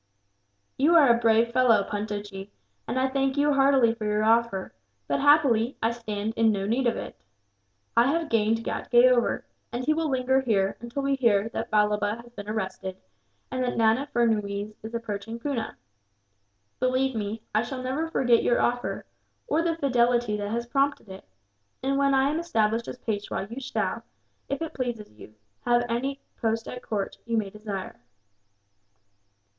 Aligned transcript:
"You 0.77 0.95
are 0.95 1.09
a 1.13 1.19
brave 1.19 1.51
fellow, 1.53 1.83
Puntojee, 1.83 2.49
and 2.87 2.99
I 2.99 3.07
thank 3.07 3.37
you 3.37 3.53
heartily 3.53 3.93
for 3.93 4.05
your 4.05 4.23
offer; 4.23 4.73
but, 5.07 5.19
happily, 5.19 5.77
I 5.79 5.91
stand 5.91 6.33
in 6.35 6.51
no 6.51 6.65
need 6.65 6.87
of 6.87 6.97
it. 6.97 7.15
I 7.95 8.07
have 8.07 8.27
gained 8.27 8.63
Ghatgay 8.65 9.05
over, 9.11 9.45
and 9.71 9.85
he 9.85 9.93
will 9.93 10.09
linger 10.09 10.41
here 10.41 10.75
until 10.79 11.03
we 11.03 11.13
hear 11.17 11.49
that 11.49 11.69
Balloba 11.69 12.23
has 12.23 12.33
been 12.33 12.49
arrested, 12.49 12.97
and 13.51 13.63
that 13.63 13.77
Nana 13.77 14.07
Furnuwees 14.11 14.73
is 14.81 14.95
approaching 14.95 15.37
Poona. 15.37 15.75
Believe 16.79 17.13
me, 17.15 17.43
I 17.53 17.61
shall 17.61 17.83
never 17.83 18.09
forget 18.09 18.41
your 18.41 18.59
offer, 18.59 19.05
or 19.45 19.61
the 19.61 19.75
fidelity 19.75 20.35
that 20.35 20.49
has 20.49 20.65
prompted 20.65 21.09
it; 21.09 21.25
and 21.83 21.95
when 21.99 22.15
I 22.15 22.31
am 22.31 22.39
established 22.39 22.87
as 22.87 22.97
Peishwa 22.97 23.45
you 23.51 23.61
shall, 23.61 24.01
if 24.49 24.63
it 24.63 24.73
pleases 24.73 25.11
you, 25.11 25.35
have 25.63 25.85
any 25.87 26.21
post 26.37 26.67
at 26.67 26.81
court 26.81 27.19
you 27.25 27.37
may 27.37 27.51
desire." 27.51 27.99